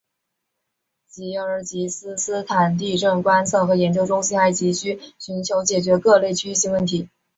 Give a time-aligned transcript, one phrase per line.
[1.07, 7.07] 吉尔吉斯斯坦地震观测和研究中心还积极寻求解决各类区域性问题。